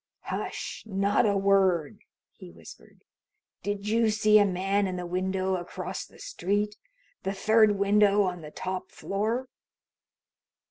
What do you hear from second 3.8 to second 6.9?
you see a man in the window across the street?